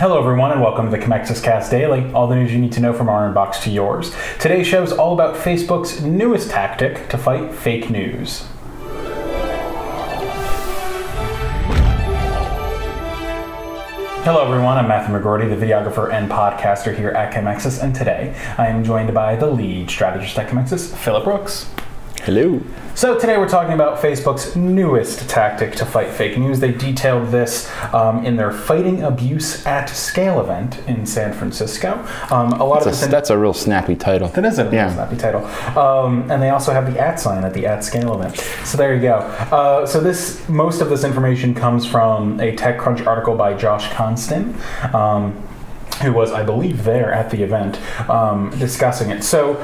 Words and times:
Hello, 0.00 0.18
everyone, 0.18 0.50
and 0.50 0.62
welcome 0.62 0.86
to 0.86 0.90
the 0.90 0.96
Commexis 0.96 1.42
Cast 1.42 1.70
Daily, 1.70 2.10
all 2.14 2.26
the 2.26 2.34
news 2.34 2.50
you 2.50 2.58
need 2.58 2.72
to 2.72 2.80
know 2.80 2.94
from 2.94 3.10
our 3.10 3.30
inbox 3.30 3.62
to 3.64 3.70
yours. 3.70 4.16
Today's 4.38 4.66
show 4.66 4.82
is 4.82 4.94
all 4.94 5.12
about 5.12 5.36
Facebook's 5.36 6.00
newest 6.00 6.48
tactic 6.48 7.10
to 7.10 7.18
fight 7.18 7.52
fake 7.52 7.90
news. 7.90 8.46
Hello, 14.24 14.42
everyone. 14.42 14.78
I'm 14.78 14.88
Matthew 14.88 15.14
McGordy, 15.14 15.50
the 15.50 15.66
videographer 15.66 16.10
and 16.10 16.30
podcaster 16.30 16.96
here 16.96 17.10
at 17.10 17.34
Commexis, 17.34 17.82
and 17.82 17.94
today 17.94 18.34
I 18.56 18.68
am 18.68 18.82
joined 18.82 19.12
by 19.12 19.36
the 19.36 19.50
lead 19.50 19.90
strategist 19.90 20.38
at 20.38 20.48
Commexis, 20.48 20.96
Philip 20.96 21.24
Brooks. 21.24 21.68
Hello. 22.24 22.60
So 22.94 23.18
today 23.18 23.38
we're 23.38 23.48
talking 23.48 23.72
about 23.72 23.98
Facebook's 23.98 24.54
newest 24.54 25.26
tactic 25.30 25.74
to 25.76 25.86
fight 25.86 26.10
fake 26.10 26.36
news. 26.36 26.60
They 26.60 26.70
detailed 26.70 27.28
this 27.30 27.70
um, 27.94 28.26
in 28.26 28.36
their 28.36 28.52
Fighting 28.52 29.02
Abuse 29.04 29.64
at 29.64 29.86
Scale 29.86 30.38
event 30.38 30.86
in 30.86 31.06
San 31.06 31.32
Francisco. 31.32 31.94
Um, 32.30 32.52
a 32.52 32.64
lot 32.64 32.84
That's 32.84 32.86
of 32.86 32.92
a, 32.92 32.96
this 32.96 33.06
that's 33.06 33.30
a 33.30 33.38
real 33.38 33.54
snappy 33.54 33.96
title. 33.96 34.28
that 34.28 34.44
is 34.44 34.58
a 34.58 34.68
real 34.68 34.90
snappy 34.90 35.16
title. 35.16 35.46
Um, 35.78 36.30
and 36.30 36.42
they 36.42 36.50
also 36.50 36.72
have 36.72 36.92
the 36.92 37.00
at 37.00 37.18
sign 37.18 37.42
at 37.42 37.54
the 37.54 37.64
at 37.64 37.82
scale 37.84 38.14
event. 38.20 38.36
So 38.66 38.76
there 38.76 38.94
you 38.94 39.00
go. 39.00 39.14
Uh, 39.14 39.86
so 39.86 39.98
this 39.98 40.46
most 40.46 40.82
of 40.82 40.90
this 40.90 41.04
information 41.04 41.54
comes 41.54 41.86
from 41.86 42.38
a 42.38 42.54
TechCrunch 42.54 43.06
article 43.06 43.34
by 43.34 43.54
Josh 43.54 43.90
Constine. 43.94 44.54
Um, 44.92 45.42
who 46.02 46.12
was, 46.14 46.32
I 46.32 46.42
believe, 46.42 46.84
there 46.84 47.12
at 47.12 47.30
the 47.30 47.42
event 47.42 47.78
um, 48.08 48.50
discussing 48.58 49.10
it. 49.10 49.22
So, 49.22 49.54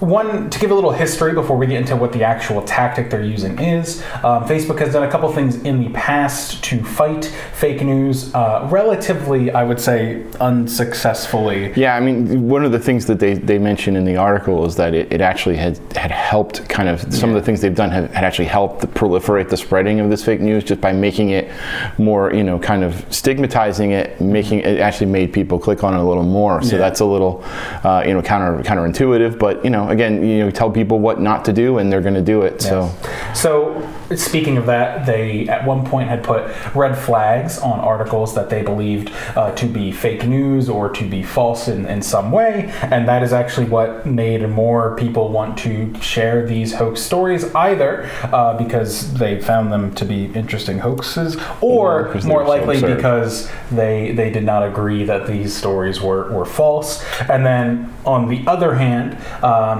one, 0.00 0.48
to 0.50 0.58
give 0.58 0.70
a 0.70 0.74
little 0.74 0.92
history 0.92 1.32
before 1.32 1.56
we 1.56 1.66
get 1.66 1.76
into 1.80 1.96
what 1.96 2.12
the 2.12 2.22
actual 2.22 2.62
tactic 2.62 3.10
they're 3.10 3.22
using 3.22 3.58
is, 3.58 4.02
um, 4.24 4.44
Facebook 4.44 4.78
has 4.78 4.92
done 4.92 5.02
a 5.02 5.10
couple 5.10 5.30
things 5.32 5.56
in 5.62 5.80
the 5.82 5.90
past 5.90 6.62
to 6.64 6.82
fight 6.84 7.24
fake 7.52 7.82
news, 7.82 8.32
uh, 8.34 8.68
relatively, 8.70 9.50
I 9.50 9.64
would 9.64 9.80
say, 9.80 10.24
unsuccessfully. 10.40 11.72
Yeah, 11.74 11.96
I 11.96 12.00
mean, 12.00 12.48
one 12.48 12.64
of 12.64 12.72
the 12.72 12.78
things 12.78 13.06
that 13.06 13.18
they, 13.18 13.34
they 13.34 13.58
mentioned 13.58 13.96
in 13.96 14.04
the 14.04 14.16
article 14.16 14.64
is 14.66 14.76
that 14.76 14.94
it, 14.94 15.12
it 15.12 15.20
actually 15.20 15.56
had, 15.56 15.78
had 15.96 16.10
helped 16.10 16.68
kind 16.68 16.88
of, 16.88 17.12
some 17.12 17.30
of 17.30 17.34
the 17.34 17.42
things 17.42 17.60
they've 17.60 17.74
done 17.74 17.90
have, 17.90 18.12
had 18.12 18.24
actually 18.24 18.46
helped 18.46 18.84
proliferate 18.94 19.48
the 19.48 19.56
spreading 19.56 20.00
of 20.00 20.10
this 20.10 20.24
fake 20.24 20.40
news 20.40 20.64
just 20.64 20.80
by 20.80 20.92
making 20.92 21.30
it 21.30 21.50
more, 21.98 22.32
you 22.32 22.44
know, 22.44 22.58
kind 22.58 22.84
of 22.84 23.04
stigmatizing 23.12 23.90
it, 23.92 24.20
making 24.20 24.60
it 24.60 24.78
actually 24.80 25.10
made 25.10 25.32
people 25.32 25.58
click 25.58 25.82
on 25.82 25.94
it 25.94 25.98
a 25.98 26.02
little 26.02 26.22
more. 26.22 26.62
So 26.62 26.72
Yeah. 26.76 26.78
that's 26.78 27.00
a 27.00 27.04
little, 27.04 27.42
uh, 27.84 28.04
you 28.06 28.14
know, 28.14 28.22
counter 28.22 28.62
counterintuitive, 28.62 29.38
but, 29.38 29.64
you 29.64 29.70
know, 29.70 29.87
again, 29.88 30.22
you 30.26 30.38
know, 30.38 30.50
tell 30.50 30.70
people 30.70 30.98
what 30.98 31.20
not 31.20 31.44
to 31.46 31.52
do 31.52 31.78
and 31.78 31.90
they're 31.90 32.00
going 32.00 32.14
to 32.14 32.22
do 32.22 32.42
it. 32.42 32.62
So, 32.62 32.94
So, 33.34 33.88
speaking 34.14 34.56
of 34.56 34.66
that, 34.66 35.06
they 35.06 35.48
at 35.48 35.66
one 35.66 35.84
point 35.84 36.08
had 36.08 36.22
put 36.24 36.42
red 36.74 36.96
flags 36.96 37.58
on 37.58 37.78
articles 37.80 38.34
that 38.34 38.48
they 38.50 38.62
believed 38.62 39.12
uh, 39.36 39.52
to 39.54 39.66
be 39.66 39.92
fake 39.92 40.26
news 40.26 40.68
or 40.68 40.88
to 40.90 41.04
be 41.08 41.22
false 41.22 41.68
in, 41.68 41.86
in 41.86 42.00
some 42.02 42.30
way, 42.32 42.70
and 42.82 43.06
that 43.08 43.22
is 43.22 43.32
actually 43.32 43.66
what 43.66 44.06
made 44.06 44.48
more 44.48 44.96
people 44.96 45.28
want 45.30 45.58
to 45.58 45.94
share 46.00 46.46
these 46.46 46.74
hoax 46.74 47.00
stories, 47.00 47.42
either 47.54 48.08
uh, 48.24 48.56
because 48.56 49.12
they 49.14 49.40
found 49.40 49.72
them 49.72 49.94
to 49.94 50.04
be 50.04 50.26
interesting 50.34 50.78
hoaxes, 50.78 51.36
or 51.60 51.78
Or 51.78 52.20
more 52.24 52.40
were 52.40 52.46
so 52.46 52.50
likely 52.50 52.80
because 52.94 53.48
they 53.70 54.12
they 54.12 54.30
did 54.30 54.44
not 54.44 54.62
agree 54.70 55.04
that 55.04 55.22
these 55.26 55.50
stories 55.62 56.00
were, 56.00 56.30
were 56.36 56.48
false. 56.60 56.90
And 57.28 57.44
then 57.50 57.66
on 58.04 58.28
the 58.28 58.40
other 58.46 58.72
hand, 58.74 59.08
um, 59.44 59.77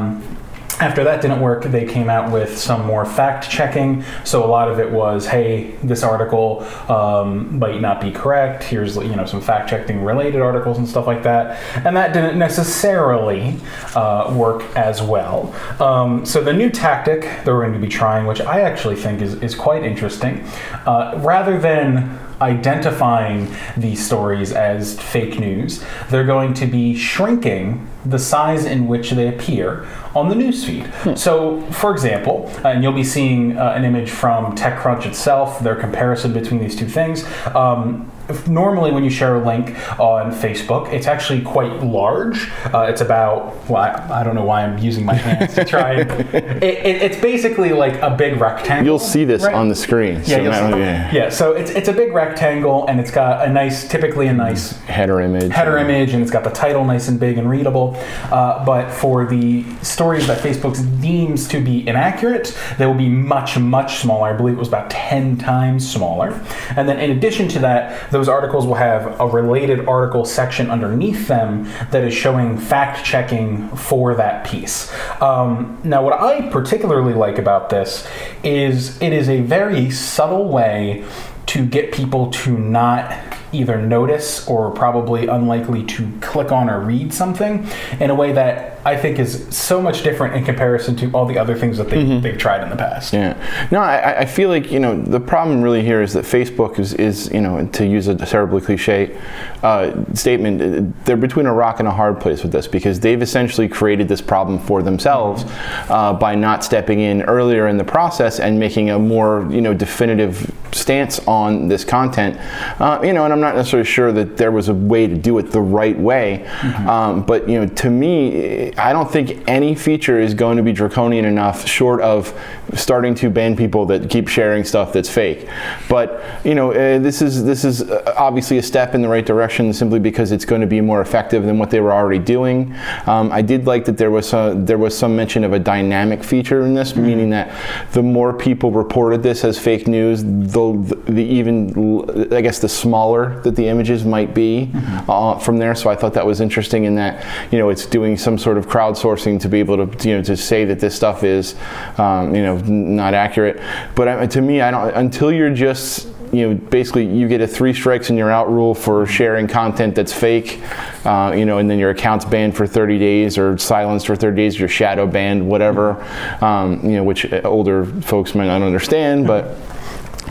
after 0.81 1.03
that 1.05 1.21
didn't 1.21 1.41
work, 1.41 1.65
they 1.65 1.85
came 1.85 2.09
out 2.09 2.31
with 2.31 2.57
some 2.57 2.87
more 2.87 3.05
fact 3.05 3.51
checking. 3.51 4.05
So 4.25 4.45
a 4.45 4.47
lot 4.47 4.71
of 4.71 4.79
it 4.79 4.91
was, 4.91 5.27
hey, 5.27 5.73
this 5.83 6.03
article 6.03 6.63
um, 6.89 7.59
might 7.59 7.81
not 7.81 8.01
be 8.01 8.13
correct. 8.13 8.63
Here's 8.65 8.97
you 8.97 9.17
know 9.17 9.27
some 9.27 9.41
fact 9.41 9.69
checking 9.69 10.05
related 10.05 10.41
articles 10.41 10.79
and 10.79 10.89
stuff 10.89 11.07
like 11.07 11.23
that, 11.25 11.61
and 11.85 11.97
that 11.97 12.13
didn't 12.13 12.39
necessarily 12.39 13.57
uh, 13.95 14.33
work 14.37 14.63
as 14.77 15.03
well. 15.03 15.55
Um, 15.81 16.25
so 16.25 16.43
the 16.43 16.53
new 16.53 16.71
tactic 16.71 17.23
that 17.23 17.47
we're 17.47 17.63
going 17.63 17.73
to 17.73 17.81
be 17.81 17.89
trying, 17.89 18.27
which 18.27 18.41
I 18.41 18.61
actually 18.61 18.97
think 18.97 19.21
is 19.21 19.35
is 19.43 19.55
quite 19.55 19.83
interesting, 19.83 20.45
uh, 20.87 21.19
rather 21.23 21.59
than 21.59 22.19
identifying 22.41 23.49
these 23.77 24.05
stories 24.05 24.53
as 24.53 24.99
fake 25.01 25.39
news, 25.39 25.85
they're 26.11 26.27
going 26.27 26.55
to 26.55 26.67
be 26.67 26.95
shrinking 26.95 27.89
the 28.05 28.19
size 28.19 28.65
in 28.65 28.87
which 28.87 29.11
they 29.11 29.29
appear 29.29 29.87
on 30.15 30.29
the 30.29 30.35
newsfeed. 30.35 31.19
So, 31.19 31.61
for 31.73 31.93
example, 31.93 32.51
and 32.65 32.83
you'll 32.83 32.93
be 32.93 33.05
seeing 33.05 33.59
uh, 33.59 33.73
an 33.77 33.85
image 33.85 34.11
from 34.11 34.57
TechCrunch 34.57 35.07
itself, 35.07 35.61
their 35.61 35.77
comparison 35.77 36.33
between 36.33 36.61
these 36.61 36.77
two 36.77 36.89
things. 36.89 37.25
Um, 37.55 38.11
normally, 38.49 38.93
when 38.93 39.05
you 39.05 39.11
share 39.11 39.37
a 39.37 39.45
link 39.45 39.71
on 39.99 40.33
Facebook, 40.33 40.93
it's 40.93 41.07
actually 41.07 41.43
quite 41.43 41.83
large. 41.83 42.49
Uh, 42.73 42.87
it's 42.89 43.01
about, 43.01 43.69
well, 43.69 43.83
I, 43.83 44.21
I 44.21 44.25
don't 44.25 44.35
know 44.35 44.45
why 44.45 44.65
I'm 44.65 44.79
using 44.79 45.05
my 45.05 45.15
hands 45.15 45.55
to 45.55 45.65
try 45.65 45.93
and. 45.95 46.09
It, 46.59 46.85
it, 46.85 47.03
it's 47.03 47.21
basically 47.21 47.73
like 47.73 48.01
a 48.03 48.11
big 48.11 48.41
rectangle. 48.41 48.85
you'll 48.85 48.99
see 48.99 49.25
this 49.25 49.43
right? 49.43 49.55
on 49.55 49.69
the 49.69 49.75
screen. 49.75 50.17
Yeah, 50.25 50.71
So 50.71 50.77
yeah. 50.77 51.13
yeah. 51.13 51.29
So 51.31 51.53
it's 51.53 51.71
it's 51.71 51.89
a 51.89 51.93
big 51.93 52.13
rectangle, 52.13 52.87
and 52.87 52.99
it's 53.01 53.11
got 53.11 53.47
a 53.47 53.51
nice, 53.51 53.87
typically 53.89 54.27
a 54.27 54.33
nice 54.33 54.73
Header 54.83 55.21
image. 55.21 55.53
header 55.53 55.79
image, 55.79 56.15
and 56.15 56.23
it's 56.23 56.31
got 56.31 56.45
the 56.45 56.51
title 56.51 56.85
nice 56.85 57.09
and 57.09 57.19
big 57.19 57.39
and 57.39 57.49
readable. 57.49 57.97
Uh, 58.31 58.65
but 58.65 58.91
for 58.91 59.27
the 59.27 59.65
stories 59.83 60.27
that 60.27 60.39
Facebook 60.39 60.75
deems 61.01 61.47
to 61.49 61.63
be 61.63 61.87
inaccurate, 61.87 62.57
they 62.79 62.87
will 62.87 62.95
be 62.95 63.09
much 63.09 63.59
much 63.59 63.97
smaller. 63.99 64.29
I 64.29 64.33
believe 64.37 64.55
it 64.55 64.59
was 64.59 64.69
about 64.69 64.91
ten 64.91 65.37
times 65.37 65.89
smaller. 65.91 66.33
And 66.77 66.89
then 66.89 66.99
in 66.99 67.11
addition 67.17 67.49
to 67.49 67.59
that, 67.61 68.11
those 68.19 68.29
articles 68.29 68.67
will 68.67 68.75
have 68.75 69.21
a 69.21 69.27
related 69.29 69.87
article 69.87 70.25
section 70.25 70.73
underneath 70.73 71.29
them 71.29 71.63
that 71.93 72.03
is 72.03 72.13
showing 72.13 72.59
fact 72.59 73.05
checking 73.05 73.69
for 73.77 74.17
that 74.17 74.45
piece. 74.45 74.93
Um, 75.23 75.81
now, 75.85 76.03
what 76.03 76.21
I 76.21 76.49
particularly 76.51 77.15
like 77.15 77.39
about 77.39 77.71
this 77.71 78.05
is 78.43 79.01
it 79.01 79.13
is 79.13 79.29
a 79.29 79.41
very 79.43 79.93
subtle 79.93 80.49
way 80.49 81.05
to 81.47 81.65
get 81.65 81.93
people 81.93 82.33
to 82.33 82.59
not 82.59 83.17
either 83.53 83.81
notice 83.81 84.47
or 84.49 84.73
probably 84.73 85.29
unlikely 85.29 85.85
to 85.85 86.11
click 86.21 86.51
on 86.51 86.69
or 86.69 86.81
read 86.81 87.15
something 87.15 87.69
in 88.01 88.11
a 88.11 88.15
way 88.17 88.33
that 88.33 88.78
I 88.85 88.97
think 88.97 89.19
is 89.19 89.47
so 89.55 89.81
much 89.81 90.03
different 90.03 90.35
in 90.35 90.45
comparison 90.45 90.97
to 90.97 91.11
all 91.13 91.27
the 91.27 91.39
other 91.39 91.55
things 91.55 91.79
that 91.79 91.89
they, 91.89 92.19
they've 92.21 92.39
tried 92.39 92.63
in 92.63 92.71
the 92.71 92.77
past. 92.77 93.13
Yeah. 93.13 93.37
No, 93.71 93.81
I, 93.81 94.21
I 94.21 94.25
feel 94.25 94.49
like 94.49 94.71
you 94.71 94.81
know 94.81 95.01
the 95.01 95.21
problem 95.21 95.63
really 95.63 95.83
here 95.83 96.03
is 96.03 96.13
that 96.15 96.25
Facebook 96.25 96.79
is, 96.79 96.95
is 96.95 97.31
you 97.33 97.41
know 97.41 97.67
to 97.67 97.87
use 97.87 98.09
a 98.09 98.15
terribly 98.15 98.61
cliche 98.61 99.19
uh, 99.63 99.93
statement, 100.15 100.63
uh, 100.63 101.03
they're 101.05 101.17
between 101.17 101.47
a 101.47 101.53
rock 101.53 101.81
and 101.81 101.89
a 101.89 101.91
hard 101.91 102.21
place 102.21 102.43
with 102.43 102.53
this 102.53 102.67
because 102.67 103.01
they've 103.01 103.23
essentially 103.23 103.69
created 103.69 104.09
this 104.09 104.21
problem 104.21 104.59
for 104.59 104.83
themselves 104.83 105.45
uh, 105.89 106.13
by 106.13 106.35
not 106.35 106.65
stepping 106.65 107.01
in 107.01 107.23
earlier 107.23 107.69
in 107.69 107.77
the 107.77 107.85
process 107.85 108.39
and 108.39 108.59
making 108.59 108.91
a 108.91 108.99
more 108.99 109.47
you 109.51 109.61
know 109.61 109.75
definitive 109.75 110.53
stance 110.73 111.19
on 111.27 111.69
this 111.69 111.85
content. 111.85 112.39
Uh, 112.81 113.01
you 113.03 113.13
know, 113.13 113.25
and 113.25 113.33
I'm 113.33 113.41
not 113.41 113.57
necessarily 113.57 113.87
sure 113.87 114.13
that 114.13 114.37
there 114.37 114.53
was 114.53 114.69
a 114.69 114.75
way 114.75 115.07
to 115.07 115.17
do 115.17 115.39
it 115.39 115.51
the 115.51 115.61
right 115.61 115.99
way, 115.99 116.47
um, 116.87 117.23
but 117.25 117.49
you 117.49 117.61
know, 117.61 117.67
to 117.67 117.91
me, 117.91 118.68
I 118.77 118.93
don't 118.93 119.11
think 119.11 119.49
any 119.49 119.75
feature 119.75 120.19
is 120.21 120.35
going 120.35 120.57
to 120.57 120.63
be 120.63 120.73
draconian 120.73 121.25
enough, 121.25 121.67
short 121.67 122.01
of 122.01 122.39
starting 122.75 123.15
to 123.17 123.31
ban 123.31 123.57
people 123.57 123.87
that 123.87 124.11
keep 124.11 124.29
sharing 124.29 124.65
stuff 124.65 124.93
that's 124.93 125.09
fake. 125.09 125.49
But 125.89 126.23
you 126.45 126.55
know, 126.55 126.73
uh, 126.73 126.99
this 126.99 127.23
is 127.23 127.45
this 127.45 127.65
is 127.65 127.83
uh, 127.83 128.15
obviously 128.17 128.59
a 128.59 128.63
step 128.63 128.95
in 128.95 129.03
the 129.03 129.09
right 129.09 129.25
direction, 129.25 129.73
simply 129.73 129.99
because 129.99 130.33
it's 130.33 130.45
going 130.45 130.61
to 130.61 130.67
be 130.67 130.81
more 130.81 131.01
effective 131.01 131.45
than 131.45 131.59
what 131.59 131.71
they 131.71 131.81
were 131.81 131.93
already 131.93 132.19
doing. 132.19 132.75
Um, 133.07 133.33
I 133.33 133.43
did 133.43 133.67
like 133.67 133.85
that 133.87 133.97
there 133.97 134.11
was 134.11 134.33
a, 134.33 134.55
there 134.57 134.79
was 134.79 134.97
some 134.97 135.15
mention 135.15 135.45
of 135.45 135.53
a 135.53 135.59
dynamic 135.59 136.23
feature 136.25 136.65
in 136.65 136.75
this, 136.75 136.97
meaning 136.97 137.31
that 137.31 137.55
the 137.93 138.03
more 138.03 138.33
people 138.33 138.71
reported 138.71 139.23
this 139.23 139.45
as 139.45 139.59
fake 139.59 139.87
news, 139.87 140.25
the, 140.25 141.03
the 141.07 141.25
even 141.25 142.33
I 142.33 142.41
guess 142.41 142.59
the 142.59 142.69
smaller 142.69 143.41
that 143.43 143.57
the 143.57 143.69
images 143.69 144.05
might 144.05 144.35
be 144.35 144.71
uh, 144.75 145.39
from 145.39 145.59
there. 145.59 145.75
So 145.75 145.91
I 145.91 145.97
thought 145.97 146.15
that 146.15 146.27
was 146.27 146.41
interesting 146.41 146.85
in 146.85 146.95
that 146.97 147.25
you 147.53 147.59
know 147.59 147.69
it's 147.69 147.87
doing 147.87 148.17
some 148.17 148.39
sort 148.39 148.58
of 148.58 148.58
crowdsourcing 148.67 149.41
to 149.41 149.49
be 149.49 149.61
able 149.61 149.87
to 149.87 150.09
you 150.09 150.17
know 150.17 150.23
to 150.23 150.37
say 150.37 150.65
that 150.65 150.81
this 150.81 150.95
stuff 150.95 151.25
is 151.25 151.55
um, 151.99 152.35
you 152.35 152.43
know 152.43 152.59
not 152.59 153.15
accurate. 153.15 153.61
But 153.95 154.09
I, 154.09 154.27
to 154.27 154.41
me, 154.41 154.61
I 154.61 154.71
don't 154.71 154.95
until 154.95 155.33
you're 155.33 155.55
just 155.55 156.09
you 156.33 156.49
know 156.49 156.55
basically 156.55 157.07
you 157.07 157.29
get 157.29 157.41
a 157.41 157.47
three 157.47 157.73
strikes 157.73 158.11
and 158.11 158.19
you're 158.19 158.31
out 158.31 158.51
rule 158.51 158.75
for 158.75 159.07
sharing 159.07 159.47
content 159.47 159.95
that's 159.95 160.13
fake. 160.13 160.61
Uh, 161.05 161.33
you 161.37 161.45
know, 161.45 161.59
and 161.59 161.71
then 161.71 161.79
your 161.79 161.91
account's 161.91 162.25
banned 162.25 162.57
for 162.57 162.67
30 162.67 162.99
days 162.99 163.39
or 163.39 163.57
silenced 163.57 164.07
for 164.07 164.17
30 164.17 164.37
days. 164.37 164.59
Your 164.59 164.69
shadow 164.69 165.07
banned, 165.07 165.49
whatever. 165.49 166.03
Um, 166.45 166.85
you 166.85 166.97
know, 166.97 167.05
which 167.05 167.33
older 167.45 167.87
folks 168.03 168.35
might 168.35 168.47
not 168.47 168.63
understand, 168.63 169.27
but 169.27 169.57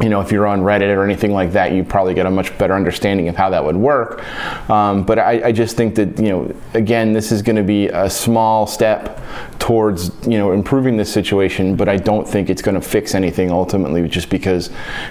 you 0.01 0.09
know, 0.09 0.21
if 0.21 0.31
you're 0.31 0.45
on 0.45 0.61
Reddit 0.61 0.95
or 0.95 1.03
anything 1.03 1.31
like 1.31 1.51
that, 1.53 1.71
you 1.71 1.83
probably 1.83 2.13
get 2.13 2.25
a 2.25 2.31
much 2.31 2.55
better 2.57 2.73
understanding 2.73 3.29
of 3.29 3.35
how 3.35 3.49
that 3.49 3.63
would 3.63 3.75
work. 3.75 4.23
Um, 4.69 5.03
but 5.03 5.17
I, 5.17 5.47
I 5.47 5.51
just 5.51 5.75
think 5.75 5.95
that, 5.95 6.19
you 6.19 6.29
know, 6.29 6.55
again, 6.73 7.13
this 7.13 7.31
is 7.31 7.41
going 7.41 7.55
to 7.55 7.63
be 7.63 7.87
a 7.87 8.09
small 8.09 8.67
step 8.67 9.19
towards, 9.59 10.11
you 10.27 10.37
know, 10.37 10.51
improving 10.51 10.97
this 10.97 11.11
situation, 11.11 11.75
but 11.75 11.89
I 11.89 11.97
don't 11.97 12.27
think 12.27 12.49
it's 12.49 12.61
going 12.61 12.75
to 12.75 12.81
fix 12.81 13.15
anything 13.15 13.51
ultimately 13.51 14.07
just 14.07 14.29
because 14.29 14.69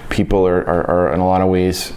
people 0.09 0.47
are, 0.47 0.65
are, 0.67 0.89
are 0.89 1.13
in 1.13 1.19
a 1.19 1.27
lot 1.27 1.41
of 1.41 1.49
ways 1.49 1.93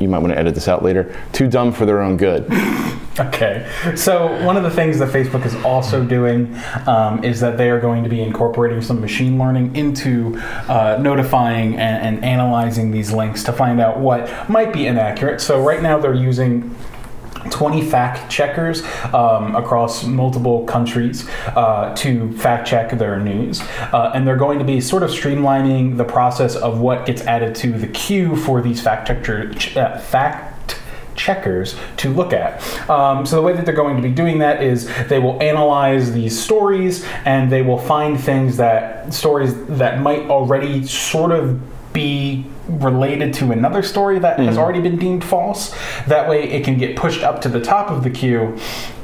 you 0.00 0.08
might 0.08 0.18
want 0.18 0.32
to 0.32 0.38
edit 0.38 0.54
this 0.54 0.66
out 0.66 0.82
later. 0.82 1.14
Too 1.32 1.46
dumb 1.46 1.72
for 1.72 1.86
their 1.86 2.00
own 2.00 2.16
good. 2.16 2.46
Okay. 3.18 3.68
So 3.96 4.42
one 4.46 4.56
of 4.56 4.62
the 4.62 4.70
things 4.70 4.98
that 5.00 5.08
Facebook 5.08 5.44
is 5.44 5.54
also 5.56 6.02
doing 6.02 6.56
um, 6.86 7.22
is 7.22 7.40
that 7.40 7.58
they 7.58 7.68
are 7.68 7.80
going 7.80 8.02
to 8.02 8.08
be 8.08 8.22
incorporating 8.22 8.80
some 8.80 9.00
machine 9.00 9.36
learning 9.38 9.76
into 9.76 10.38
uh, 10.68 10.96
notifying 10.98 11.74
and, 11.74 12.16
and 12.16 12.24
analyzing 12.24 12.92
these 12.92 13.12
links 13.12 13.42
to 13.44 13.52
find 13.52 13.80
out 13.80 13.98
what 13.98 14.48
might 14.48 14.72
be 14.72 14.86
inaccurate. 14.86 15.40
So 15.40 15.60
right 15.60 15.82
now 15.82 15.98
they're 15.98 16.14
using 16.14 16.74
20 17.50 17.82
fact 17.82 18.30
checkers 18.30 18.82
um, 19.14 19.54
across 19.56 20.04
multiple 20.04 20.64
countries 20.66 21.28
uh, 21.56 21.94
to 21.96 22.36
fact 22.38 22.66
check 22.66 22.90
their 22.98 23.18
news. 23.18 23.60
Uh, 23.60 24.12
and 24.14 24.26
they're 24.26 24.36
going 24.36 24.58
to 24.58 24.64
be 24.64 24.80
sort 24.80 25.02
of 25.02 25.10
streamlining 25.10 25.96
the 25.96 26.04
process 26.04 26.56
of 26.56 26.80
what 26.80 27.06
gets 27.06 27.22
added 27.22 27.54
to 27.54 27.72
the 27.72 27.86
queue 27.88 28.36
for 28.36 28.60
these 28.60 28.80
fact 28.80 29.06
checker, 29.06 29.52
ch- 29.54 29.76
uh, 29.76 29.98
fact 29.98 30.80
checkers 31.20 31.76
to 31.98 32.10
look 32.10 32.32
at. 32.32 32.62
Um, 32.88 33.26
so 33.26 33.36
the 33.36 33.42
way 33.42 33.52
that 33.52 33.66
they're 33.66 33.74
going 33.74 33.96
to 33.96 34.02
be 34.02 34.12
doing 34.12 34.38
that 34.38 34.62
is 34.62 34.88
they 35.08 35.18
will 35.18 35.40
analyze 35.42 36.12
these 36.12 36.38
stories 36.40 37.04
and 37.24 37.52
they 37.52 37.62
will 37.62 37.78
find 37.78 38.18
things 38.18 38.56
that 38.56 39.12
stories 39.12 39.54
that 39.66 40.00
might 40.00 40.30
already 40.30 40.86
sort 40.86 41.32
of 41.32 41.60
be 41.92 42.46
related 42.68 43.34
to 43.34 43.50
another 43.50 43.82
story 43.82 44.18
that 44.20 44.38
has 44.38 44.50
mm-hmm. 44.50 44.58
already 44.58 44.80
been 44.80 44.96
deemed 44.96 45.24
false. 45.24 45.74
That 46.06 46.28
way 46.28 46.44
it 46.44 46.64
can 46.64 46.78
get 46.78 46.96
pushed 46.96 47.22
up 47.22 47.40
to 47.42 47.48
the 47.48 47.60
top 47.60 47.90
of 47.90 48.04
the 48.04 48.10
queue 48.10 48.56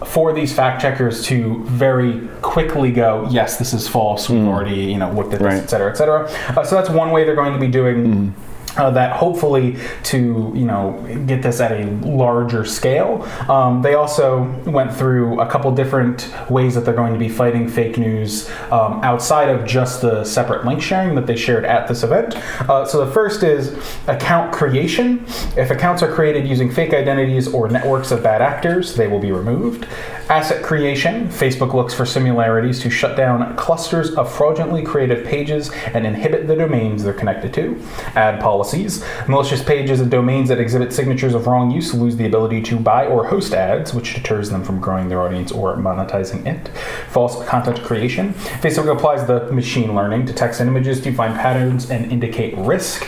for 0.06 0.32
these 0.32 0.52
fact 0.54 0.80
checkers 0.80 1.24
to 1.24 1.64
very 1.64 2.28
quickly 2.42 2.92
go, 2.92 3.26
yes, 3.30 3.58
this 3.58 3.72
is 3.72 3.88
false. 3.88 4.28
We've 4.28 4.38
mm-hmm. 4.38 4.48
already, 4.48 4.76
you 4.76 4.98
know, 4.98 5.12
looked 5.12 5.34
at 5.34 5.40
this, 5.40 5.46
Right. 5.46 5.62
et 5.62 5.68
cetera, 5.68 5.90
et 5.90 5.96
cetera. 5.96 6.30
Uh, 6.56 6.64
so 6.64 6.76
that's 6.76 6.90
one 6.90 7.10
way 7.10 7.24
they're 7.24 7.34
going 7.34 7.52
to 7.52 7.58
be 7.58 7.68
doing 7.68 7.96
mm-hmm. 7.96 8.40
Uh, 8.76 8.90
that 8.90 9.12
hopefully 9.12 9.76
to 10.04 10.52
you 10.54 10.64
know 10.64 11.02
get 11.26 11.42
this 11.42 11.60
at 11.60 11.72
a 11.72 11.86
larger 12.06 12.64
scale. 12.64 13.22
Um, 13.48 13.82
they 13.82 13.94
also 13.94 14.44
went 14.66 14.94
through 14.94 15.40
a 15.40 15.46
couple 15.46 15.70
different 15.72 16.32
ways 16.50 16.74
that 16.74 16.84
they're 16.84 16.94
going 16.94 17.12
to 17.12 17.18
be 17.18 17.28
fighting 17.28 17.68
fake 17.68 17.98
news 17.98 18.48
um, 18.70 19.00
outside 19.02 19.48
of 19.48 19.66
just 19.66 20.00
the 20.00 20.24
separate 20.24 20.64
link 20.64 20.82
sharing 20.82 21.14
that 21.14 21.26
they 21.26 21.36
shared 21.36 21.64
at 21.64 21.88
this 21.88 22.02
event. 22.02 22.36
Uh, 22.68 22.84
so 22.84 23.04
the 23.04 23.10
first 23.12 23.42
is 23.42 23.76
account 24.06 24.52
creation. 24.52 25.24
If 25.56 25.70
accounts 25.70 26.02
are 26.02 26.12
created 26.12 26.46
using 26.46 26.70
fake 26.70 26.94
identities 26.94 27.52
or 27.52 27.68
networks 27.68 28.10
of 28.10 28.22
bad 28.22 28.42
actors, 28.42 28.94
they 28.94 29.06
will 29.06 29.20
be 29.20 29.32
removed. 29.32 29.86
Asset 30.28 30.64
creation. 30.64 31.28
Facebook 31.28 31.72
looks 31.72 31.94
for 31.94 32.04
similarities 32.04 32.80
to 32.80 32.90
shut 32.90 33.16
down 33.16 33.54
clusters 33.56 34.12
of 34.14 34.32
fraudulently 34.32 34.82
created 34.82 35.24
pages 35.24 35.70
and 35.94 36.04
inhibit 36.04 36.48
the 36.48 36.56
domains 36.56 37.04
they're 37.04 37.14
connected 37.14 37.54
to. 37.54 37.80
Ad 38.16 38.40
policies. 38.66 39.04
Malicious 39.28 39.62
pages 39.62 40.00
and 40.00 40.10
domains 40.10 40.48
that 40.48 40.58
exhibit 40.58 40.92
signatures 40.92 41.34
of 41.34 41.46
wrong 41.46 41.70
use 41.70 41.94
lose 41.94 42.16
the 42.16 42.26
ability 42.26 42.60
to 42.62 42.76
buy 42.76 43.06
or 43.06 43.24
host 43.24 43.54
ads, 43.54 43.94
which 43.94 44.14
deters 44.14 44.50
them 44.50 44.64
from 44.64 44.80
growing 44.80 45.08
their 45.08 45.22
audience 45.22 45.52
or 45.52 45.76
monetizing 45.76 46.44
it. 46.46 46.68
False 47.10 47.44
content 47.46 47.80
creation. 47.82 48.34
Facebook 48.60 48.92
applies 48.92 49.26
the 49.26 49.52
machine 49.52 49.94
learning 49.94 50.26
to 50.26 50.32
text 50.32 50.60
and 50.60 50.68
images 50.68 51.00
to 51.00 51.12
find 51.12 51.34
patterns 51.34 51.90
and 51.90 52.10
indicate 52.10 52.56
risk 52.56 53.06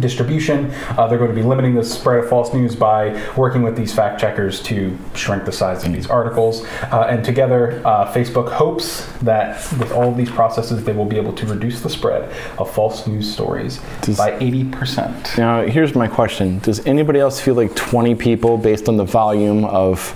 distribution. 0.00 0.70
Uh, 0.96 1.06
they're 1.06 1.18
going 1.18 1.30
to 1.30 1.34
be 1.36 1.42
limiting 1.42 1.74
the 1.74 1.84
spread 1.84 2.22
of 2.22 2.28
false 2.28 2.52
news 2.52 2.74
by 2.76 3.20
working 3.36 3.62
with 3.62 3.76
these 3.76 3.94
fact 3.94 4.20
checkers 4.20 4.62
to 4.64 4.96
shrink 5.14 5.44
the 5.44 5.52
size 5.52 5.84
of 5.84 5.92
these 5.92 6.08
articles. 6.08 6.64
Uh, 6.92 7.06
and 7.08 7.24
together, 7.24 7.82
uh, 7.84 8.10
Facebook 8.12 8.50
hopes 8.50 9.06
that 9.22 9.56
with 9.78 9.92
all 9.92 10.08
of 10.10 10.16
these 10.16 10.30
processes, 10.30 10.84
they 10.84 10.92
will 10.92 11.04
be 11.04 11.16
able 11.16 11.32
to 11.32 11.46
reduce 11.46 11.80
the 11.80 11.90
spread 11.90 12.30
of 12.58 12.70
false 12.72 13.06
news 13.06 13.32
stories 13.32 13.80
Does- 14.02 14.16
by 14.18 14.32
80%. 14.32 15.38
Now, 15.38 15.62
here's 15.62 15.94
my 15.94 16.06
question: 16.06 16.58
Does 16.60 16.84
anybody 16.86 17.20
else 17.20 17.40
feel 17.40 17.54
like 17.54 17.74
20 17.74 18.14
people, 18.14 18.58
based 18.58 18.88
on 18.88 18.96
the 18.96 19.04
volume 19.04 19.64
of 19.64 20.14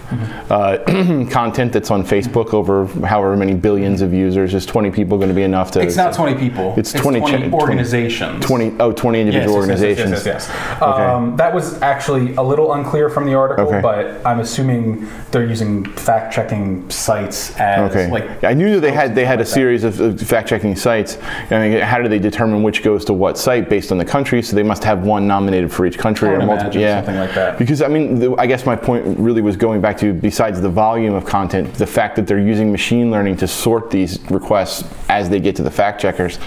uh, 0.51 0.79
content 1.31 1.73
that's 1.73 1.91
on 1.91 2.05
Facebook 2.05 2.53
over 2.55 2.87
however 3.07 3.37
many 3.37 3.55
billions 3.55 4.03
of 4.03 4.13
users, 4.13 4.55
is 4.55 4.67
20 4.67 4.91
people 4.91 5.17
going 5.17 5.29
to 5.29 5.35
be 5.35 5.43
enough 5.43 5.71
to? 5.73 5.81
It's 5.81 5.97
not 5.97 6.15
20 6.15 6.39
people. 6.39 6.75
It's 6.77 6.93
20 6.93 7.21
cha- 7.21 7.27
20 7.29 7.53
organizations. 7.53 8.45
20 8.45 8.77
oh 8.81 8.93
20 8.93 9.19
Yes, 9.19 9.27
individual 9.27 9.62
yes, 9.69 9.81
yes, 9.81 9.99
yes, 9.99 9.99
organizations. 9.99 10.27
Yes, 10.27 10.49
yes, 10.49 10.79
yes. 10.81 10.83
Um, 10.83 11.37
that 11.37 11.55
was 11.55 11.81
actually 11.83 12.35
a 12.37 12.43
little 12.43 12.73
unclear 12.75 13.09
from 13.09 13.25
the 13.27 13.35
article, 13.35 13.67
Okay. 13.67 13.81
but 13.81 14.25
I'm 14.27 14.41
assuming 14.41 15.09
they're 15.31 15.47
using 15.47 15.85
fact-checking 15.85 16.89
sites 16.91 17.57
as 17.59 17.91
Okay. 17.91 18.11
like 18.11 18.45
I 18.45 18.55
knew 18.55 18.75
that 18.75 18.81
they 18.81 18.93
had 18.93 19.15
they 19.15 19.25
had 19.25 19.41
a 19.41 19.45
that. 19.45 19.49
series 19.51 19.85
of, 19.85 20.01
of 20.01 20.21
fact-checking 20.21 20.77
sites. 20.77 21.19
I 21.51 21.59
mean, 21.69 21.81
how 21.81 21.99
do 22.01 22.09
they 22.09 22.19
determine 22.19 22.63
which 22.63 22.83
goes 22.83 23.05
to 23.07 23.13
what 23.13 23.39
site 23.39 23.69
based 23.69 23.93
on 23.93 23.99
the 23.99 24.05
country? 24.05 24.43
So 24.43 24.57
they 24.57 24.63
must 24.63 24.85
have 24.85 25.05
one 25.05 25.27
nominated 25.27 25.73
for 25.73 25.87
each 25.87 25.99
country 25.99 26.29
or 26.29 26.39
multiple. 26.45 26.81
Yeah, 26.81 26.99
something 26.99 27.17
like 27.17 27.35
that. 27.35 27.59
Because 27.59 27.83
I 27.83 27.89
mean, 27.89 28.19
the, 28.19 28.35
I 28.39 28.47
guess 28.47 28.65
my 28.67 28.77
point 28.77 29.05
really 29.19 29.43
was 29.43 29.57
going 29.57 29.81
back 29.81 29.97
to 29.99 30.13
besides 30.13 30.61
the 30.61 30.71
volume 30.71 31.15
of 31.15 31.25
content, 31.25 31.73
the 31.75 31.87
fact 31.87 32.17
that 32.17 32.27
they're 32.27 32.39
using 32.39 32.71
machine 32.73 33.11
learning 33.11 33.37
to 33.39 33.47
sort 33.49 33.91
these 33.91 34.19
requests 34.31 34.83
as 35.13 35.29
they 35.29 35.39
get 35.39 35.55
to 35.57 35.63
the 35.63 35.71
fact 35.71 36.01
checkers. 36.01 36.39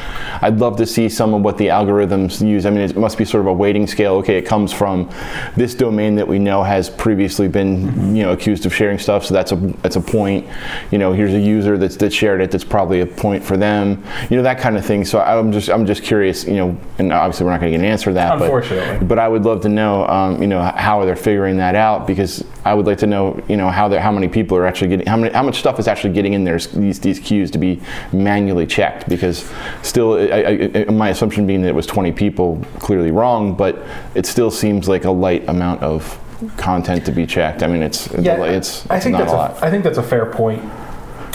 I'd 0.42 0.58
love 0.60 0.76
to 0.78 0.88
see 0.88 1.08
some 1.08 1.34
of 1.36 1.44
what 1.44 1.58
the 1.60 1.68
algorithms 1.68 2.46
use. 2.46 2.66
I 2.66 2.72
mean, 2.72 2.80
it 2.82 2.98
must 2.98 3.16
be 3.18 3.24
sort 3.24 3.42
of 3.42 3.48
a 3.48 3.54
weighting 3.54 3.86
scale. 3.86 4.16
Okay, 4.16 4.38
it 4.38 4.42
comes 4.48 4.74
from 4.74 5.10
this 5.56 5.76
domain 5.76 6.16
that 6.16 6.28
we 6.28 6.40
know 6.40 6.64
has 6.64 6.90
previously 6.90 7.48
been, 7.48 8.16
you 8.16 8.24
know, 8.24 8.32
accused 8.32 8.66
of 8.66 8.74
sharing 8.74 8.98
stuff, 8.98 9.24
so 9.26 9.34
that's 9.36 9.52
a 9.52 9.56
that's 9.84 9.96
a 9.98 10.02
point. 10.02 10.48
You 10.92 10.98
know, 10.98 11.14
here's 11.14 11.34
a 11.34 11.40
user 11.40 11.78
that's 11.78 11.96
that 11.98 12.12
shared 12.12 12.42
it. 12.42 12.50
That's 12.50 12.64
probably 12.64 13.02
a 13.02 13.06
point 13.06 13.44
for 13.44 13.56
them. 13.56 14.04
You 14.32 14.38
know, 14.38 14.44
that 14.44 14.60
kind 14.60 14.78
of 14.78 14.86
thing. 14.86 15.06
So 15.06 15.20
I'm 15.22 15.52
just 15.52 15.70
I'm 15.70 15.86
just 15.86 16.02
curious. 16.04 16.44
You 16.46 16.56
know, 16.56 16.78
and 16.98 17.14
obviously 17.14 17.46
we're 17.46 17.52
not 17.52 17.60
going 17.62 17.72
to 17.72 17.78
get 17.78 17.86
an 17.86 17.92
answer 17.92 18.10
to 18.10 18.14
that. 18.16 18.40
but- 18.40 18.46
Unfortunately. 18.46 19.06
but 19.06 19.20
I 19.20 19.28
would 19.28 19.44
love 19.44 19.62
to 19.62 19.70
know, 19.70 20.08
um, 20.08 20.42
you 20.42 20.48
know, 20.48 20.62
how 20.62 21.06
they're 21.06 21.16
figuring 21.16 21.58
that 21.58 21.76
out 21.76 22.08
because 22.08 22.44
I 22.66 22.74
would 22.74 22.88
like 22.88 22.98
to 22.98 23.08
know, 23.08 23.42
you 23.48 23.58
know, 23.58 23.70
how 23.70 23.90
how 24.00 24.12
many 24.12 24.28
people 24.28 24.58
are 24.58 24.66
actually 24.66 24.90
getting 24.90 25.06
how 25.06 25.16
many 25.16 25.32
how 25.32 25.44
much 25.44 25.60
stuff 25.60 25.80
is 25.80 25.88
actually 25.88 26.14
getting 26.14 26.34
in 26.34 26.44
there 26.44 26.58
these 26.58 27.00
these 27.00 27.20
queues 27.20 27.52
to 27.52 27.60
be 27.60 27.80
manually 28.12 28.66
checked 28.66 29.08
because 29.08 29.50
still 29.84 30.14
I, 30.16 30.72
I, 30.74 30.92
my 30.92 31.10
assumption 31.10 31.46
being 31.46 31.62
that 31.62 31.70
it 31.70 31.76
was 31.76 31.86
20 31.86 32.12
people 32.12 32.60
clearly 32.80 33.12
wrong, 33.12 33.56
but 33.56 33.84
it 34.16 34.26
still 34.26 34.50
seems 34.50 34.90
like 34.90 35.06
a 35.06 35.12
light 35.12 35.48
amount 35.48 35.84
of 35.84 36.20
content 36.58 37.06
to 37.06 37.12
be 37.12 37.26
checked. 37.26 37.64
I 37.64 37.68
mean, 37.68 37.84
it's 37.84 38.08
it's, 38.08 38.24
Yeah, 38.24 38.44
it's, 38.44 38.90
I 38.90 39.00
think 39.00 39.14
not 39.14 39.28
that's 39.28 39.62
a. 39.62 39.66
I 39.66 39.70
think 39.70 39.84
that's 39.84 40.00
a 40.00 40.04
fair 40.04 40.26
point. 40.26 40.64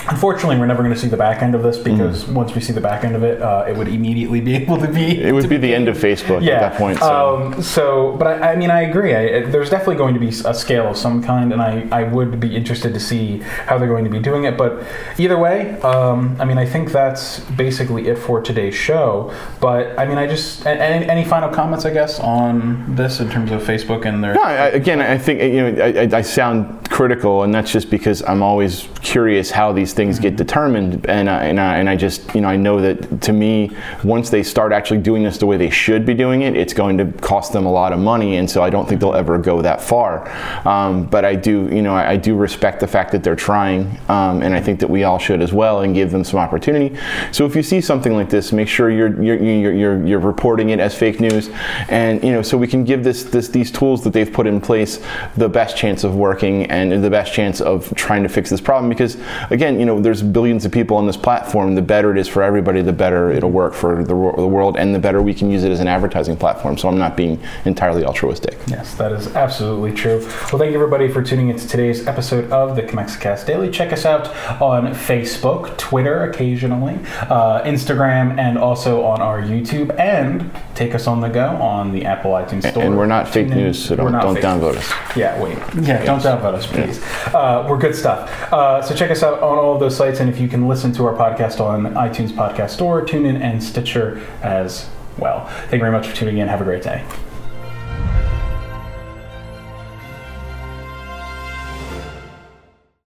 Unfortunately, 0.09 0.59
we're 0.59 0.67
never 0.67 0.83
going 0.83 0.95
to 0.95 0.99
see 0.99 1.09
the 1.09 1.17
back 1.17 1.43
end 1.43 1.55
of 1.55 1.63
this 1.63 1.79
because 1.79 2.27
once 2.27 2.55
we 2.55 2.61
see 2.61 2.73
the 2.73 2.81
back 2.81 3.05
end 3.05 3.15
of 3.15 3.23
it, 3.23 3.41
uh, 3.43 3.65
it 3.69 3.77
would 3.77 3.89
immediately 3.89 4.41
be 4.41 4.55
able 4.57 4.79
to 4.79 4.89
be. 4.89 5.21
It 5.21 5.33
would 5.33 5.49
be 5.49 5.57
the 5.57 5.75
end 5.75 5.89
of 5.89 5.97
Facebook 5.97 6.43
yeah. 6.43 6.55
at 6.55 6.61
that 6.61 6.79
point. 6.79 6.99
So. 6.99 7.37
Um, 7.37 7.63
so, 7.63 8.17
but 8.17 8.27
I, 8.27 8.53
I 8.53 8.57
mean, 8.57 8.71
I 8.71 8.83
agree. 8.83 9.15
I, 9.15 9.43
there's 9.43 9.71
definitely 9.71 9.97
going 9.97 10.15
to 10.15 10.21
be 10.21 10.29
a 10.29 10.55
scale 10.55 10.89
of 10.89 10.97
some 10.97 11.23
kind, 11.23 11.53
and 11.53 11.61
I, 11.61 11.87
I 11.93 12.05
would 12.05 12.41
be 12.41 12.57
interested 12.57 12.95
to 12.95 13.01
see 13.01 13.39
how 13.39 13.79
they're 13.79 13.89
going 13.89 14.05
to 14.05 14.11
be 14.11 14.19
doing 14.19 14.45
it. 14.45 14.57
But 14.57 14.85
either 15.19 15.39
way, 15.39 15.81
um, 15.81 16.37
I 16.41 16.45
mean, 16.45 16.59
I 16.59 16.67
think 16.67 16.93
that's 16.93 17.41
basically 17.41 18.09
it 18.09 18.17
for 18.19 18.41
today's 18.41 18.75
show. 18.75 19.35
But 19.61 19.99
I 19.99 20.07
mean, 20.07 20.19
I 20.19 20.27
just 20.27 20.67
any, 20.67 21.07
any 21.09 21.25
final 21.25 21.51
comments, 21.51 21.85
I 21.85 21.93
guess, 21.93 22.19
on 22.21 22.95
this 22.97 23.21
in 23.21 23.31
terms 23.31 23.51
of 23.51 23.63
Facebook 23.63 24.07
and 24.07 24.25
their. 24.25 24.35
No, 24.35 24.43
I, 24.43 24.69
again, 24.69 25.01
I 25.01 25.19
think 25.19 25.41
you 25.41 25.71
know 25.71 25.85
I, 25.85 26.03
I- 26.03 26.21
I 26.21 26.23
sound 26.23 26.80
critical, 27.01 27.45
and 27.45 27.55
that's 27.55 27.73
just 27.73 27.89
because 27.89 28.23
I'm 28.25 28.43
always 28.43 28.87
curious 29.01 29.51
how 29.51 29.73
these 29.73 29.95
things 29.95 30.19
get 30.19 30.37
determined, 30.37 31.07
and 31.09 31.31
I, 31.31 31.45
and 31.45 31.59
I, 31.59 31.79
and 31.79 31.89
I 31.89 31.97
just 31.97 32.35
you 32.35 32.43
know 32.43 32.49
I 32.49 32.57
know 32.57 32.79
that 32.83 33.23
to 33.23 33.33
me, 33.33 33.71
once 34.05 34.29
they 34.29 34.43
start 34.43 34.71
actually 34.71 35.01
doing 35.01 35.23
this 35.23 35.39
the 35.39 35.47
way 35.47 35.57
they 35.57 35.71
should 35.71 36.05
be 36.05 36.13
doing 36.13 36.43
it, 36.43 36.55
it's 36.55 36.75
going 36.75 36.99
to 36.99 37.07
cost 37.23 37.55
them 37.55 37.65
a 37.65 37.73
lot 37.73 37.95
of 37.95 38.01
money, 38.01 38.37
and 38.37 38.51
so 38.51 38.63
I 38.63 38.69
don't 38.69 38.87
think 38.87 39.01
they'll 39.01 39.15
ever 39.15 39.39
go 39.39 39.63
that 39.63 39.81
far. 39.81 40.29
Um, 40.69 41.07
but 41.07 41.25
I 41.25 41.37
do 41.37 41.71
you 41.73 41.81
know 41.81 41.95
I, 41.95 42.11
I 42.11 42.17
do 42.19 42.37
respect 42.37 42.81
the 42.81 42.87
fact 42.87 43.13
that 43.13 43.25
they're 43.25 43.35
trying, 43.35 43.99
um, 44.11 44.43
and 44.43 44.55
I 44.55 44.61
think 44.61 44.79
that 44.81 44.91
we 44.91 45.05
all 45.05 45.19
should 45.19 45.41
as 45.41 45.55
well, 45.55 45.81
and 45.81 45.95
give 45.95 46.11
them 46.11 46.23
some 46.23 46.39
opportunity. 46.39 46.99
So 47.33 47.47
if 47.47 47.57
you 47.57 47.63
see 47.63 47.81
something 47.81 48.15
like 48.15 48.29
this, 48.29 48.53
make 48.53 48.69
sure 48.69 48.91
you're 48.91 49.23
you're, 49.23 49.43
you're, 49.43 49.73
you're, 49.73 50.07
you're 50.07 50.19
reporting 50.19 50.69
it 50.69 50.81
as 50.81 50.95
fake 50.95 51.19
news, 51.19 51.49
and 51.89 52.23
you 52.23 52.33
know 52.33 52.43
so 52.43 52.59
we 52.59 52.67
can 52.67 52.85
give 52.85 53.05
this, 53.05 53.25
this 53.25 53.49
these 53.49 53.71
tools 53.71 54.05
that 54.05 54.13
they've 54.13 54.31
put 54.31 54.47
in 54.47 54.61
place 54.61 55.01
the 55.39 55.49
best 55.49 55.79
chance 55.79 56.05
of 56.05 56.15
working. 56.15 56.67
And 56.67 56.90
the 56.91 57.11
best 57.11 57.33
chance 57.33 57.61
of 57.61 57.93
trying 57.95 58.23
to 58.23 58.29
fix 58.29 58.51
this 58.51 58.61
problem. 58.61 58.89
Because 58.89 59.17
again, 59.51 59.79
you 59.79 59.87
know 59.87 60.01
there's 60.01 60.23
billions 60.23 60.65
of 60.65 60.73
people 60.73 60.97
on 60.97 61.07
this 61.07 61.17
platform. 61.17 61.75
The 61.75 61.83
better 61.83 62.13
it 62.13 62.19
is 62.19 62.29
for 62.29 62.43
everybody, 62.43 62.83
the 62.83 62.93
better 62.93 63.31
it'll 63.31 63.51
work 63.51 63.75
for 63.75 64.03
the, 64.03 64.15
the 64.15 64.15
world, 64.47 64.77
and 64.77 64.95
the 64.95 64.99
better 64.99 65.23
we 65.23 65.35
can 65.35 65.51
use 65.51 65.65
it 65.65 65.73
as 65.73 65.81
an 65.81 65.89
advertising 65.89 66.37
platform. 66.37 66.77
So 66.79 66.89
I'm 66.89 66.99
not 66.99 67.17
being 67.17 67.41
entirely 67.65 68.05
altruistic. 68.05 68.59
Yes, 68.67 68.95
that 68.97 69.13
is 69.13 69.35
absolutely 69.35 69.93
true. 69.93 70.19
Well, 70.19 70.59
thank 70.59 70.73
you 70.73 70.75
everybody 70.75 71.09
for 71.09 71.23
tuning 71.23 71.49
in 71.49 71.57
to 71.57 71.69
today's 71.69 72.07
episode 72.07 72.51
of 72.51 72.77
the 72.77 72.83
Commexis 72.83 73.21
Cast 73.21 73.47
Daily. 73.47 73.71
Check 73.71 73.93
us 73.93 74.05
out 74.05 74.29
on 74.61 74.95
Facebook, 74.95 75.77
Twitter 75.77 76.25
occasionally, 76.25 76.95
uh, 77.23 77.63
Instagram, 77.63 78.39
and 78.39 78.59
also 78.59 79.03
on 79.05 79.21
our 79.21 79.41
YouTube. 79.43 79.99
And 79.99 80.51
take 80.75 80.95
us 80.95 81.07
on 81.07 81.21
the 81.21 81.29
go 81.29 81.47
on 81.57 81.93
the 81.93 82.05
Apple 82.05 82.31
iTunes 82.33 82.69
Store. 82.71 82.83
And 82.83 82.97
we're 82.97 83.07
not 83.07 83.29
fake 83.29 83.49
Tune 83.49 83.57
news, 83.59 83.85
so 83.85 83.95
We're 83.95 84.05
don't, 84.05 84.13
not 84.13 84.23
don't 84.23 84.35
fake 84.35 84.45
downvote 84.45 84.75
news. 84.75 84.91
us. 84.91 85.17
Yeah, 85.17 85.41
wait. 85.43 85.59
Yeah, 85.83 86.05
don't 86.05 86.21
downvote 86.21 86.55
us, 86.55 86.67
please. 86.67 87.03
Uh, 87.35 87.67
we're 87.69 87.79
good 87.79 87.95
stuff. 87.95 88.31
Uh, 88.53 88.81
so 88.83 88.95
check 88.95 89.11
us 89.11 89.23
out 89.23 89.41
on 89.43 89.59
all 89.59 89.75
of 89.75 89.81
those 89.81 89.97
sites, 89.97 90.21
and 90.21 90.29
if 90.31 90.39
you 90.41 90.49
can 90.49 90.69
listen 90.69 90.93
to 90.93 91.05
our 91.07 91.15
podcast 91.15 91.61
on 91.61 91.83
iTunes 91.95 92.31
Podcast 92.31 92.71
Store, 92.71 93.05
TuneIn, 93.05 93.41
and 93.41 93.63
Stitcher 93.63 94.21
as 94.43 94.89
well. 95.19 95.47
Thank 95.47 95.73
you 95.75 95.79
very 95.81 95.93
much 95.93 96.07
for 96.09 96.17
tuning 96.17 96.39
in. 96.39 96.49
Have 96.49 96.61
a 96.61 96.65
great 96.65 96.83
day. 96.83 97.05